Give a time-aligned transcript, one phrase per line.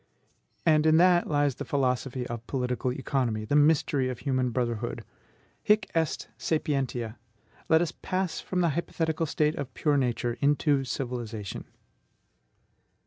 [0.65, 5.05] And in that lies the philosophy of political economy, the mystery of human brotherhood.
[5.61, 7.19] Hic est sapientia.
[7.69, 11.65] Let us pass from the hypothetical state of pure Nature into civilization.